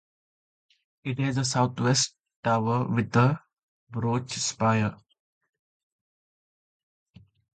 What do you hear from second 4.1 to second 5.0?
spire.